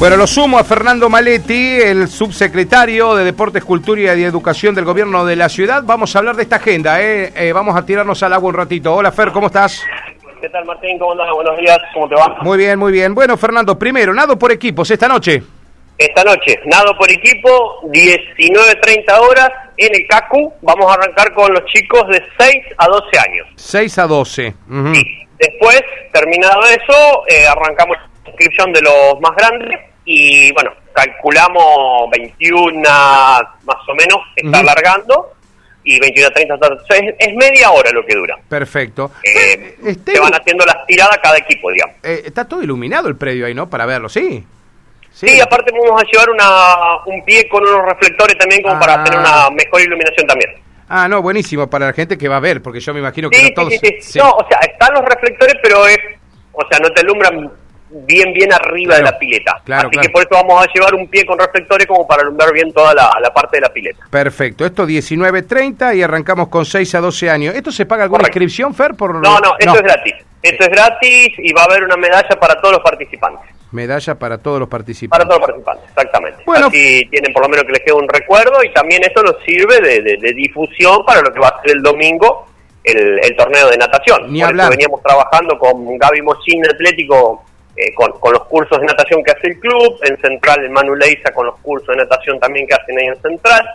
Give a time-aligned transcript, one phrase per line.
[0.00, 5.26] Bueno, lo sumo a Fernando Maletti, el subsecretario de Deportes, Cultura y Educación del Gobierno
[5.26, 5.82] de la Ciudad.
[5.84, 7.30] Vamos a hablar de esta agenda, ¿eh?
[7.36, 8.94] Eh, vamos a tirarnos al agua un ratito.
[8.94, 9.84] Hola Fer, ¿cómo estás?
[10.40, 10.98] ¿Qué tal Martín?
[10.98, 11.28] ¿Cómo andas?
[11.34, 12.38] Buenos días, ¿cómo te va?
[12.40, 13.14] Muy bien, muy bien.
[13.14, 15.42] Bueno, Fernando, primero, nado por equipos esta noche.
[15.98, 20.54] Esta noche, nado por equipo, 19.30 horas en el CACU.
[20.62, 23.46] Vamos a arrancar con los chicos de 6 a 12 años.
[23.56, 24.54] 6 a 12.
[24.66, 24.94] Ujú.
[24.94, 25.04] Sí.
[25.38, 32.82] Después, terminado eso, eh, arrancamos la inscripción de los más grandes y bueno, calculamos 21
[32.82, 34.68] más o menos, está Ujú.
[34.70, 35.32] alargando
[35.84, 38.36] y 21 a 30 hasta- o sea, es, es media hora lo que dura.
[38.48, 39.10] Perfecto.
[39.24, 41.96] Eh, Este- se van haciendo las tiradas cada equipo, digamos.
[42.02, 43.68] eh, está todo iluminado el predio ahí, ¿no?
[43.70, 44.44] Para verlo, ¿sí?
[45.12, 48.80] Sí, aparte vamos a llevar una, un pie con unos reflectores también como Ah.
[48.80, 50.50] para tener una mejor iluminación también.
[50.88, 53.36] Ah, no, buenísimo para la gente que va a ver, porque yo me imagino que
[53.36, 53.72] Sí, no todos...
[54.00, 54.18] sí.
[54.18, 55.98] No, o sea, están los reflectores, pero es,
[56.52, 57.50] o sea, no te alumbran
[57.90, 59.60] bien, bien arriba Claro, de la pileta.
[59.64, 60.06] claro, Así claro.
[60.06, 62.94] que por eso vamos a llevar un pie con reflectores como para alumbrar bien toda
[62.94, 64.04] la, la parte de la pileta.
[64.10, 67.54] Perfecto, esto 19.30 y arrancamos con 6 a 12 años.
[67.54, 68.38] ¿Esto se paga alguna Correcto.
[68.38, 68.94] inscripción, Fer?
[68.94, 69.14] Por...
[69.16, 70.14] No, no, esto es gratis.
[70.42, 73.50] Esto es gratis y va a haber una medalla para todos los participantes.
[73.72, 75.10] Medalla para todos los participantes.
[75.18, 76.42] Para todos los participantes, exactamente.
[76.46, 76.66] Bueno.
[76.68, 79.80] Así tienen por lo menos que les quede un recuerdo y también esto nos sirve
[79.80, 82.46] de, de- de difusión para lo que va a ser el domingo
[82.82, 84.32] el, el torneo de natación.
[84.32, 84.64] Ni por hablar.
[84.68, 87.44] eso veníamos trabajando con Gaby Mochín Atlético
[87.80, 90.94] eh, con, con los cursos de natación que hace el club, en Central el Manu
[90.94, 93.66] Leiza con los cursos de natación también que hacen ahí en Central.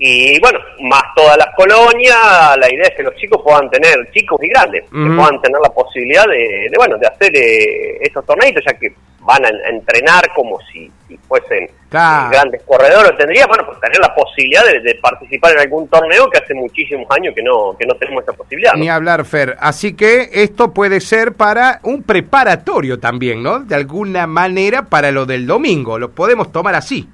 [0.00, 2.16] Y bueno, más todas las colonias,
[2.56, 5.70] la idea es que los chicos puedan tener, chicos y grandes, que puedan tener la
[5.70, 10.58] posibilidad de, de, bueno, de hacer eh, estos torneitos, ya que van a, entrenar como
[10.72, 12.26] si, si fuesen Claro.
[12.26, 16.28] eh, grandes corredores, tendría, bueno, pues tener la posibilidad de, de participar en algún torneo
[16.30, 18.72] que hace muchísimos años que no, que no tenemos esa posibilidad.
[18.74, 18.80] ¿no?
[18.80, 19.56] Ni hablar, Fer.
[19.58, 23.60] Así que esto puede ser para un preparatorio también, ¿no?
[23.60, 25.98] De alguna manera para lo del domingo.
[25.98, 27.08] Lo podemos tomar así.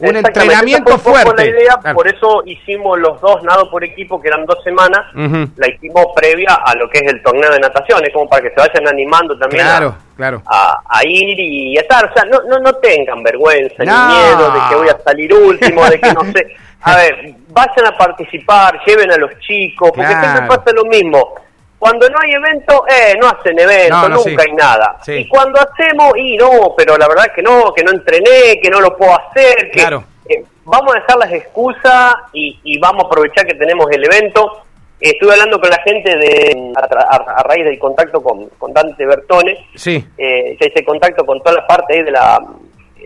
[0.00, 1.44] Un entrenamiento fue fuerte.
[1.44, 1.96] la idea, Claro.
[1.96, 6.54] por eso hicimos los dos nado por equipo, que eran dos semanas, la hicimos previa
[6.64, 9.36] a lo que es el torneo de natación, es como para que se vayan animando
[9.38, 10.42] también a- Claro, claro.
[10.46, 12.04] a, a ir y a estar.
[12.08, 14.08] O sea, no, no, no tengan vergüenza No.
[14.08, 16.46] ni miedo de que voy a salir último, de que no sé.
[16.80, 20.20] A ver, vayan a participar, lleven a los chicos, porque Claro.
[20.32, 21.34] siempre pasa lo mismo.
[21.78, 24.48] Cuando no hay evento, eh, no hacen evento, No, no, nunca sí.
[24.48, 24.96] hay nada.
[25.04, 25.12] Sí.
[25.12, 28.80] Y cuando hacemos, y no, pero la verdad que no, que no entrené, que no
[28.80, 30.02] lo puedo hacer, que Claro.
[30.28, 34.62] eh, vamos a dejar las excusas y, y vamos a aprovechar que tenemos el evento.
[35.00, 38.48] Eh, estuve hablando con la gente de a, tra- a- a raíz del contacto con,
[38.58, 40.04] con Dante Bertone, Sí.
[40.18, 42.40] eh, ya hice contacto con toda la parte ahí de la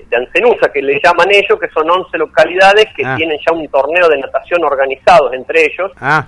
[0.09, 3.15] de Ancenusa, que le llaman ellos, que son 11 localidades que Ah.
[3.17, 5.91] tienen ya un torneo de natación organizados entre ellos.
[6.01, 6.27] Ah,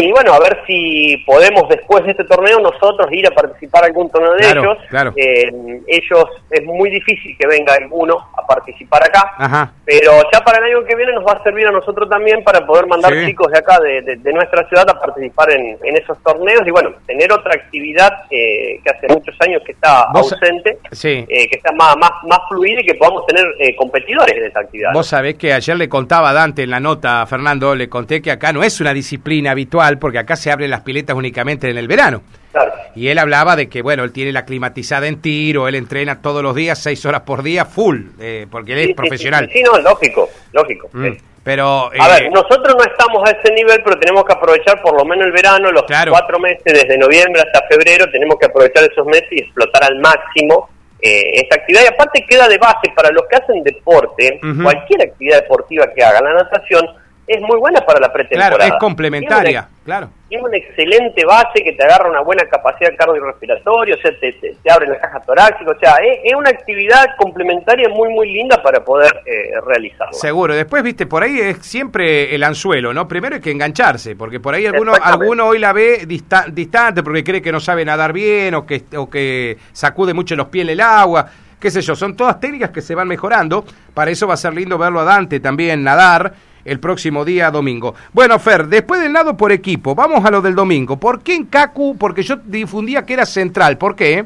[0.00, 3.86] Y bueno, a ver si podemos después de este torneo nosotros ir a participar a
[3.88, 4.78] algún torneo de Claro, ellos.
[4.88, 5.12] claro.
[5.16, 5.50] Eh,
[5.88, 9.32] ellos es muy difícil que venga alguno a participar acá.
[9.36, 9.72] ajá.
[9.84, 12.64] Pero ya para el año que viene nos va a servir a nosotros también para
[12.66, 13.26] poder mandar Sí.
[13.26, 16.70] chicos de acá, de, de- de nuestra ciudad, a participar en, en esos torneos y
[16.70, 21.24] bueno, tener otra actividad eh, que hace muchos años que está ausente, Sí.
[21.28, 24.60] eh, que está más, más, más fluida y que podamos tener eh, competidores en esa
[24.60, 24.92] actividad.
[24.92, 28.30] Vos sabés que ayer le contaba a Dante en la nota, Fernando, le conté que
[28.30, 31.88] acá no es una disciplina habitual porque acá se abren las piletas únicamente en el
[31.88, 32.22] verano.
[32.52, 32.72] Claro.
[32.94, 36.42] Y él hablaba de que, bueno, él tiene la climatizada en tiro, él entrena todos
[36.42, 39.46] los días, seis horas por día, full, eh, porque él es Sí, profesional.
[39.50, 40.90] Sí, sí, no, lógico, lógico.
[40.92, 41.12] Mm.
[41.44, 44.94] Pero, A eh, ver, nosotros no estamos a ese nivel, pero tenemos que aprovechar por
[44.98, 46.10] lo menos el verano, los Claro.
[46.12, 50.68] cuatro meses, desde noviembre hasta febrero, tenemos que aprovechar esos meses y explotar al máximo
[51.00, 51.84] eh, esta actividad.
[51.84, 56.24] Y aparte queda de base para los que hacen deporte, cualquier actividad deportiva que hagan,
[56.24, 56.84] la natación
[57.28, 58.56] es muy buena para la pretemporada.
[58.56, 60.08] claro, es complementaria, claro.
[60.28, 64.56] Tiene una excelente base que te agarra una buena capacidad cardiorrespiratoria, o sea, te, te,
[64.62, 68.62] te abre la caja torácica, o sea, es, es una actividad complementaria muy, muy linda
[68.62, 70.12] para poder eh, realizarla.
[70.12, 70.54] Seguro.
[70.54, 73.06] Después, viste, por ahí es siempre el anzuelo, ¿no?
[73.06, 77.22] Primero hay que engancharse, porque por ahí alguno, alguno hoy la ve dista- distante porque
[77.24, 80.70] cree que no sabe nadar bien o que, o que sacude mucho los pies en
[80.70, 81.26] el agua.
[81.60, 83.64] Qué sé yo, son todas técnicas que se van mejorando.
[83.92, 86.32] Para eso va a ser lindo verlo a Dante también nadar
[86.68, 87.94] el próximo día domingo.
[88.12, 90.96] Bueno, Fer, después del nado por equipo, vamos a lo del domingo.
[90.98, 91.96] ¿Por qué en Cacu?
[91.98, 93.78] Porque yo difundía que era central.
[93.78, 94.24] ¿Por qué?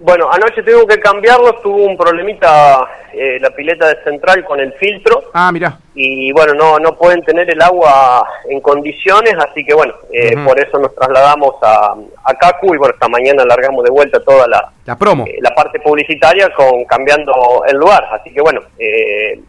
[0.00, 4.72] Bueno, anoche tuvimos que cambiarlo, tuvo un problemita eh, la pileta de central con el
[4.74, 5.76] filtro Ah, mira.
[5.92, 10.56] y bueno, no no pueden tener el agua en condiciones, así que bueno, eh, por
[10.60, 14.70] eso nos trasladamos a, a Cacu y bueno, esta mañana largamos de vuelta toda la,
[14.86, 15.24] La promo.
[15.26, 19.40] eh, la parte publicitaria con cambiando el lugar, así que bueno, eh,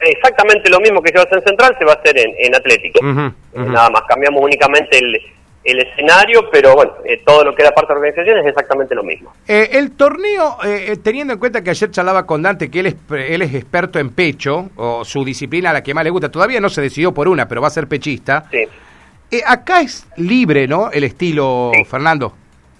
[0.00, 2.34] exactamente lo mismo que se va a hacer en Central se va a hacer en,
[2.38, 3.00] en Atlético.
[3.00, 3.32] Eh.
[3.52, 5.20] Nada más, cambiamos únicamente el,
[5.62, 8.94] el escenario, pero bueno, eh, todo lo que era parte de la organización es exactamente
[8.94, 9.32] lo mismo.
[9.46, 12.96] Eh, el torneo, eh, teniendo en cuenta que ayer charlaba con Dante que él es,
[13.10, 16.60] él es experto en pecho, o su disciplina a la que más le gusta, todavía
[16.60, 18.44] no se decidió por una, pero va a ser pechista.
[18.50, 19.40] Sí.
[19.46, 20.90] acá es libre, ¿no?
[20.90, 22.32] El estilo, Fernando.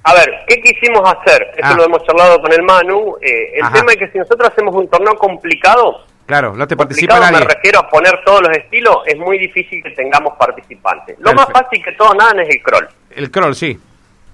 [0.03, 1.49] A ver, ¿qué quisimos hacer?
[1.59, 1.75] Eso ah.
[1.77, 3.17] lo hemos charlado con el Manu.
[3.21, 7.41] el tema es que si nosotros hacemos un torneo complicado, Claro, no te participa nadie.
[7.41, 11.19] me refiero a poner todos los estilos, es muy difícil que tengamos participantes.
[11.19, 12.89] Lo más fácil que todos nadan es el crawl.
[13.11, 13.77] El crawl, sí.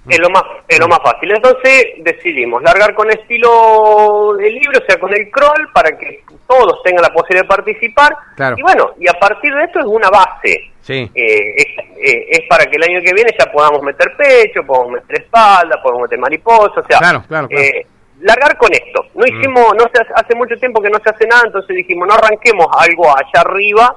[0.06, 1.32] Es lo más es lo más fácil.
[1.32, 6.82] Entonces decidimos largar con estilo de libro, o sea, con el crawl, para que todos
[6.84, 8.14] tengan la posibilidad de participar.
[8.58, 10.70] Y bueno, y a partir de esto es una base.
[10.82, 11.10] Sí.
[11.14, 11.62] Eh,
[11.96, 15.80] eh, es, para que el año que viene ya podamos meter pecho, podamos meter espalda,
[15.82, 17.64] podamos meter mariposa, o sea, claro, claro, claro.
[17.64, 17.86] Eh,
[18.20, 19.06] largar con esto.
[19.14, 19.28] No mm.
[19.28, 22.66] hicimos, no se hace mucho tiempo que no se hace nada, entonces dijimos, no arranquemos
[22.78, 23.94] algo allá arriba,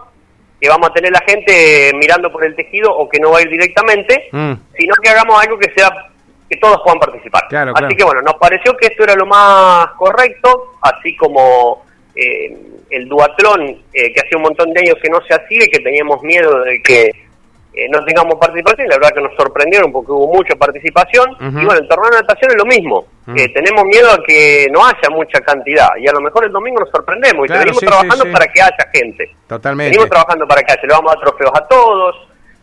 [0.60, 3.42] que vamos a tener la gente mirando por el tejido o que no va a
[3.42, 4.54] ir directamente, mm.
[4.78, 5.90] sino que hagamos algo que sea
[6.50, 7.44] que todos puedan participar.
[7.76, 12.58] así que bueno, nos pareció que esto era lo más correcto, así como eh,
[12.90, 15.80] el duatlón, eh, que hace un montón de años que no se hacía y que
[15.80, 17.12] teníamos miedo de que
[17.86, 21.32] eh, no tengamos participación, la verdad que nos sorprendieron porque hubo mucha participación.
[21.40, 23.06] Y bueno, el torneo de natación es lo mismo.
[23.26, 26.90] tenemos miedo a que no haya mucha cantidad y a lo mejor el domingo nos
[26.90, 29.32] sorprendemos y venimos trabajando para que haya gente.
[29.48, 29.92] Totalmente.
[29.92, 32.16] Venimos trabajando para que haya, le vamos a dar trofeos a todos,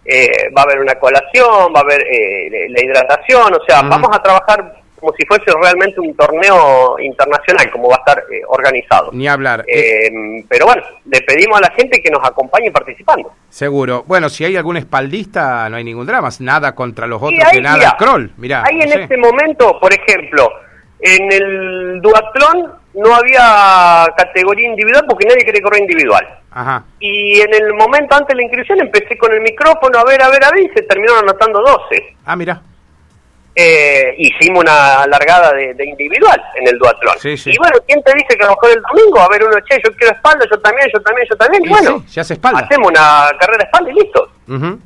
[0.05, 4.11] eh, va a haber una colación, va a haber eh, la hidratación, o sea, vamos
[4.13, 9.11] a trabajar como si fuese realmente un torneo internacional, como va a estar eh, organizado.
[9.13, 9.65] Ni hablar.
[9.69, 10.11] Eh,
[10.49, 13.33] pero bueno, le pedimos a la gente que nos acompañe participando.
[13.49, 14.03] Seguro.
[14.07, 16.29] Bueno, si hay algún espaldista, no hay ningún drama.
[16.41, 17.97] Nada contra los otros que nada.
[18.37, 18.65] Mirá.
[18.67, 20.51] Hay en este momento, por ejemplo,
[20.99, 26.27] en el duatlón no había categoría individual porque nadie quería correr individual.
[26.51, 26.85] Ajá.
[26.99, 30.31] Y en el momento antes de la inscripción empecé con el micrófono a ver, a
[30.31, 32.17] ver, a ver y se terminaron anotando 12.
[32.25, 32.61] Ah, mira
[33.59, 37.17] eh, hicimos una largada de, individual en el duatlón.
[37.25, 39.81] Y bueno, ¿quién te dice que a lo mejor el domingo a ver uno, che,
[39.83, 41.65] yo quiero espalda, yo también, yo también, yo también?
[41.65, 42.61] Y, bueno, se hace espalda.
[42.61, 44.31] hacemos una carrera de espalda y listo.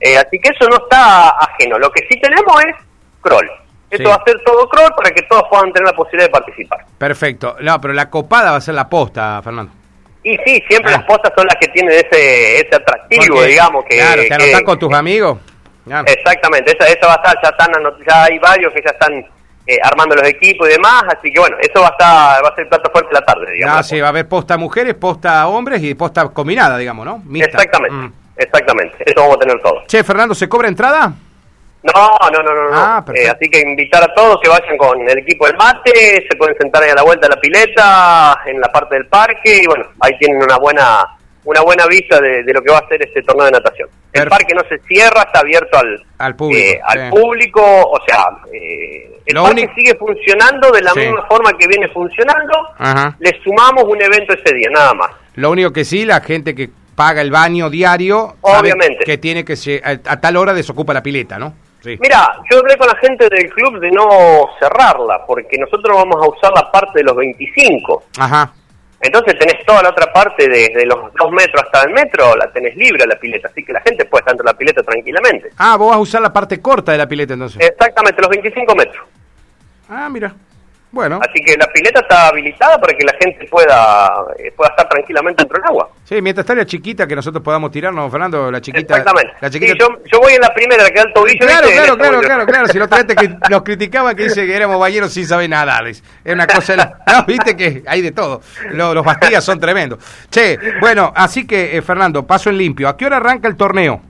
[0.01, 1.81] Eh, así que eso no está ajeno.
[1.81, 2.77] Lo que sí tenemos es
[3.21, 3.51] crawl.
[3.91, 6.87] Esto va a ser todo crawl para que todos puedan tener la posibilidad de participar.
[6.97, 7.57] Perfecto.
[7.61, 9.73] No, pero la copada va a ser la posta, Fernando.
[10.23, 10.99] Y sí, siempre ah.
[10.99, 13.85] las postas son las que tienen ese, ese atractivo, digamos.
[13.89, 15.39] que Claro, te anotás con tus amigos.
[16.07, 17.73] Exactamente, esa, esa va a estar, ya, están,
[18.09, 19.13] ya hay varios que ya están
[19.67, 22.55] eh, armando los equipos y demás, así que bueno, eso va a estar, va a
[22.55, 23.79] ser plato fuerte la tarde, digamos.
[23.79, 27.23] Ah, sí, va a haber posta mujeres, posta hombres y posta combinada, digamos, ¿no?
[27.37, 28.13] Exactamente, mm.
[28.37, 29.83] exactamente, eso vamos a tener todo.
[29.87, 31.13] Che, Fernando, ¿se cobra entrada?
[31.83, 35.19] No, no, no, no, ah, eh, así que invitar a todos que vayan con el
[35.19, 38.69] equipo del mate, se pueden sentar ahí a la vuelta de la pileta, en la
[38.71, 42.71] parte del parque, y bueno, ahí tienen una buena una buena vista de, lo que
[42.71, 43.89] va a ser este torneo de natación.
[44.13, 48.25] El parque no se cierra, está abierto al, al público, eh, al público o sea,
[48.53, 52.53] eh, el parque sigue funcionando de la misma forma que viene funcionando,
[53.19, 55.11] le sumamos un evento ese día, nada más.
[55.37, 59.57] Lo único que sí, la gente que paga el baño diario, obviamente que tiene que
[59.57, 61.55] ser, a, tal hora desocupa la pileta, ¿no?
[61.83, 61.97] Sí.
[61.99, 66.29] Mira, yo hablé con la gente del club de no cerrarla, porque nosotros vamos a
[66.29, 68.03] usar la parte de los 25.
[68.19, 68.53] Ajá.
[69.01, 72.77] Entonces tenés toda la otra parte, desde los dos metros hasta el metro, la tenés
[72.77, 75.51] libre la pileta, así que la gente puede estar dentro de la pileta tranquilamente.
[75.57, 77.61] Ah, vos vas a usar la parte corta de la pileta entonces.
[77.67, 79.05] Exactamente, los 25 metros.
[79.89, 80.35] Ah, mira.
[80.93, 81.21] Bueno.
[81.23, 85.43] Así que la pileta está habilitada para que la gente pueda eh, pueda estar tranquilamente
[85.43, 85.91] dentro del agua.
[86.05, 88.97] Sí, mientras está la chiquita que nosotros podamos tirarnos, Fernando, la chiquita.
[88.97, 89.35] Exactamente.
[89.41, 89.75] La chiquita...
[89.79, 91.47] yo, yo, voy en la primera, la que da el tobillo.
[91.47, 94.81] Claro, claro, claro, claro, claro, Si lo traete que nos criticaban que dice que éramos
[94.81, 96.99] balleros sin saber nada, Es una cosa.
[97.07, 98.41] no, viste que hay de todo.
[98.73, 100.01] Los, los bastillas son tremendos.
[100.29, 102.89] Che, bueno, así que, eh, Fernando, paso en limpio.
[102.89, 104.10] ¿A qué hora arranca el torneo?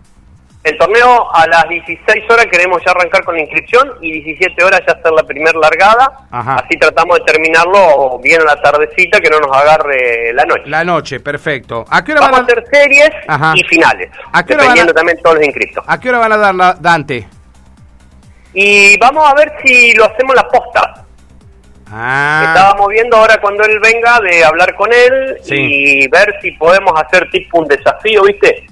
[0.63, 4.83] El torneo a las 16 horas queremos ya arrancar con la inscripción y 17 horas
[4.87, 6.27] ya hacer la primera largada.
[6.31, 10.65] Así tratamos de terminarlo bien a la tardecita que no nos agarre la noche.
[10.67, 11.87] La noche, perfecto.
[11.89, 12.53] ¿A qué hora Vamos van a...
[12.53, 13.11] hacer series
[13.55, 15.83] y finales, ¿A qué dependiendo también todos los inscritos.
[15.87, 17.27] ¿A qué hora van a dar Dante?
[18.53, 21.07] Y vamos a ver si lo hacemos la posta.
[21.91, 22.45] Ah.
[22.49, 27.31] Estábamos viendo ahora cuando él venga de hablar con él y ver si podemos hacer
[27.31, 28.67] tipo un desafío, ¿viste?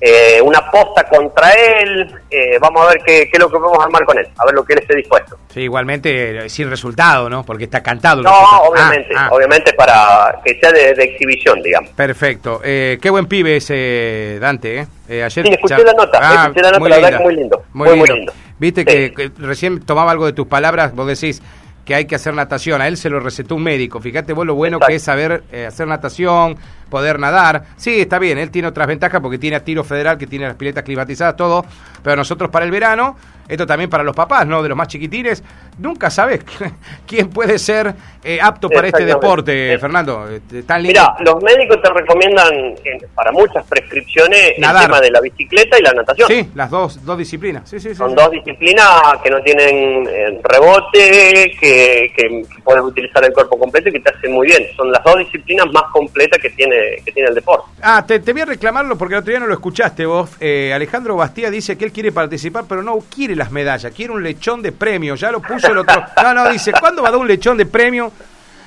[0.00, 2.14] Eh, una posta contra él.
[2.30, 4.54] Eh, vamos a ver qué, qué, es lo que podemos armar con él, a ver
[4.54, 5.38] lo que él esté dispuesto.
[5.48, 7.44] Sí, igualmente eh, sin resultado, ¿no?
[7.44, 8.22] Porque está cantado.
[8.22, 8.30] No,
[8.62, 9.34] obviamente, ah, ah.
[9.34, 11.90] obviamente para que sea de, exhibición, digamos.
[11.90, 12.60] Perfecto.
[12.62, 15.22] Eh, qué buen pibe ese Dante, ¿eh?
[15.22, 17.62] ayer sí, escuché la nota, ah, escuché la nota, la verdad que muy lindo.
[17.72, 18.32] Muy, muy, lindo.
[18.58, 21.42] Viste que, recién tomaba algo de tus palabras, vos decís
[21.84, 22.82] que hay que hacer natación.
[22.82, 23.98] A él se lo recetó un médico.
[24.00, 26.58] Fíjate vos lo bueno que es saber hacer natación,
[26.90, 27.64] poder nadar.
[27.76, 30.56] Sí, está bien, él tiene otras ventajas porque tiene a tiro federal, que tiene las
[30.56, 31.64] piletas climatizadas, todo,
[32.02, 33.16] pero nosotros para el verano,
[33.48, 34.62] esto también para los papás, ¿no?
[34.62, 35.42] De los más chiquitines,
[35.78, 36.44] nunca sabes
[37.06, 40.28] quién puede ser eh, apto para este deporte, Fernando.
[40.28, 42.74] Este, Mira, los médicos te recomiendan
[43.14, 46.28] para muchas prescripciones el tema de la bicicleta y la natación.
[46.28, 47.68] Sí, las dos, dos disciplinas.
[47.68, 48.86] Sí, sí, Son dos disciplinas
[49.22, 54.10] que no tienen eh, rebote, que, que, puedes utilizar el cuerpo completo y que te
[54.10, 54.66] hacen muy bien.
[54.76, 57.68] Son las dos disciplinas más completas que tiene, que tiene el deporte.
[57.82, 60.30] Ah, te, voy a reclamarlo porque el otro día no lo escuchaste vos.
[60.40, 64.22] Eh, Alejandro Bastía dice que él quiere participar, pero no quiere las medallas, quiere un
[64.22, 65.14] lechón de premio.
[65.14, 66.04] Ya lo puso el otro.
[66.22, 68.12] No, no, dice, ¿cuándo va a dar un lechón de premio?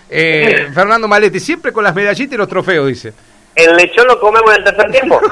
[0.09, 3.13] Eh, Fernando Maletti, siempre con las medallitas y los trofeos, dice.
[3.55, 5.21] El lechón lo comemos en el tercer tiempo.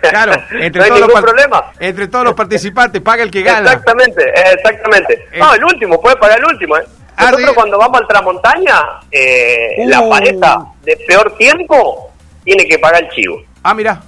[0.00, 1.72] Claro, entre, todos los problema.
[1.80, 3.72] entre todos los participantes, paga el que gana.
[3.72, 5.14] Exactamente, exactamente.
[5.32, 5.38] Eh.
[5.40, 6.76] no, el último, puede pagar el último.
[6.76, 6.84] ¿eh?
[7.18, 10.10] Nosotros cuando vamos al Tramontaña, eh, la uh.
[10.10, 12.10] pareja de peor tiempo
[12.44, 13.42] tiene que pagar el chivo.
[13.62, 14.02] Ah, mira.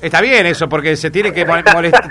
[0.00, 1.46] Está bien eso, porque se tiene que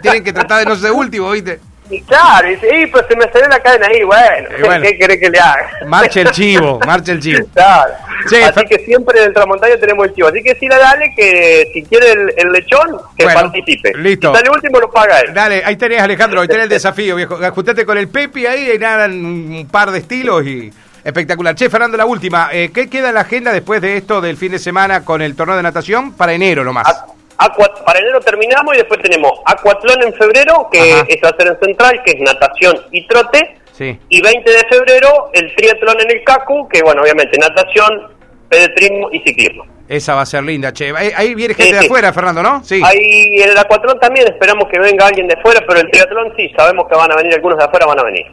[0.02, 1.60] tienen que tratar de no ser último, ¿viste?
[1.89, 5.30] Y claro, dice, y pues se me salió la cadena ahí, bueno, ¿qué querés que
[5.30, 5.70] le haga?
[5.86, 7.46] Marcha el chivo, marcha el chivo.
[7.54, 7.94] Claro.
[8.25, 10.27] así que siempre en el Tramontaña tenemos el chivo.
[10.30, 13.94] Así que sí, dale que si quiere el, lechón, que participe.
[13.98, 14.32] Listo.
[14.32, 15.34] Si sale último, lo paga él.
[15.34, 17.36] Dale, ahí tenés, Alejandro, ahí tenés el desafío, viejo.
[17.36, 20.74] Ajustate con el Pepe ahí y nada, un par de estilos y
[21.04, 21.54] espectacular.
[21.54, 22.50] Che, Fernando, la última.
[22.51, 25.36] Eh, ¿Qué queda en la agenda después de esto del fin de semana con el
[25.36, 26.13] torneo de natación?
[26.13, 27.14] Para enero nomás.
[27.38, 31.60] Para enero terminamos y después tenemos Acuatlón en febrero, que es va a ser en
[31.60, 33.58] central, que es natación y trote.
[33.77, 38.15] Y 20 de febrero el triatlón en el CACU, que bueno, obviamente natación,
[38.48, 39.65] pedetrismo y ciclismo.
[39.88, 40.92] Esa va a ser linda, che.
[40.96, 42.63] Ahí, viene gente de afuera, Fernando, ¿no?
[42.63, 42.82] Sí.
[42.84, 46.50] Ahí en el acuatlón también esperamos que venga alguien de afuera, pero el triatlón sí,
[46.58, 48.25] sabemos que van a venir algunos de afuera, van a venir.